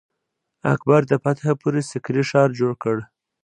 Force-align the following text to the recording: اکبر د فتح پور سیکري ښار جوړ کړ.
اکبر 0.73 1.01
د 1.07 1.13
فتح 1.23 1.45
پور 1.59 1.75
سیکري 1.89 2.23
ښار 2.29 2.49
جوړ 2.59 2.71
کړ. 2.83 2.97